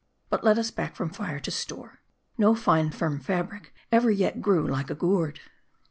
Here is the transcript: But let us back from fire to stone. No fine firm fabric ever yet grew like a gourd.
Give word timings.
But 0.31 0.43
let 0.43 0.57
us 0.57 0.71
back 0.71 0.95
from 0.95 1.11
fire 1.11 1.39
to 1.39 1.51
stone. 1.51 1.91
No 2.35 2.55
fine 2.55 2.89
firm 2.89 3.19
fabric 3.19 3.71
ever 3.91 4.09
yet 4.09 4.41
grew 4.41 4.67
like 4.67 4.89
a 4.89 4.95
gourd. 4.95 5.39